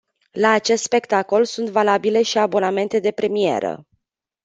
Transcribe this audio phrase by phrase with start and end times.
[0.31, 3.87] La acest spectacol sunt valabile și abonamentele de premieră.